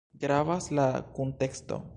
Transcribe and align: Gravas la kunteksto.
Gravas 0.23 0.71
la 0.79 0.87
kunteksto. 1.19 1.83